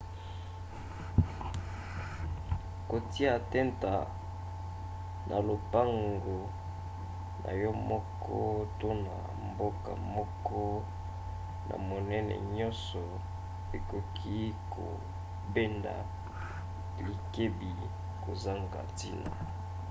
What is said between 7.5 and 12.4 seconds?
yo moko to na mboka moko na monene